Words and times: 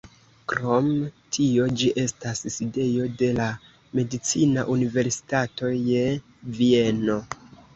Krom 0.51 0.85
tio 1.37 1.67
ĝi 1.81 1.91
estas 2.03 2.41
sidejo 2.55 3.05
de 3.19 3.29
la 3.41 3.51
medicina 3.99 4.67
universitato 4.77 5.71
je 5.91 6.03
Vieno. 6.59 7.21